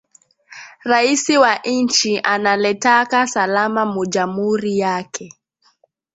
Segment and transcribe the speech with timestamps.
[0.83, 5.27] Raisi wa inchi ana letaka salama mu jamuri yake